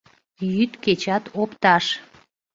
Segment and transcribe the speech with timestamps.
[0.53, 1.85] Йӱд-кечат опташ